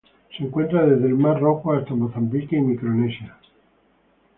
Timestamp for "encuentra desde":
0.43-1.05